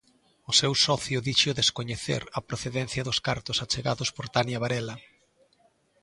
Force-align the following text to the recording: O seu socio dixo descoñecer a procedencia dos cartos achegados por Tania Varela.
O 0.51 0.53
seu 0.59 0.73
socio 0.85 1.17
dixo 1.27 1.57
descoñecer 1.59 2.21
a 2.37 2.39
procedencia 2.49 3.05
dos 3.07 3.19
cartos 3.27 3.57
achegados 3.65 4.09
por 4.15 4.25
Tania 4.35 4.61
Varela. 4.63 4.95